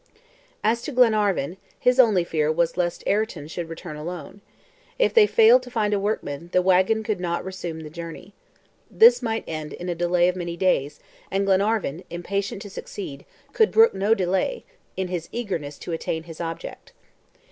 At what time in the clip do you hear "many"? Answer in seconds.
10.35-10.57